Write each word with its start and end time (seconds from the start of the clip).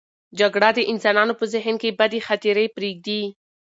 جګړه 0.39 0.69
د 0.77 0.79
انسانانو 0.91 1.33
په 1.39 1.45
ذهن 1.53 1.75
کې 1.81 1.95
بدې 1.99 2.19
خاطرې 2.27 2.65
پرېږدي. 2.75 3.23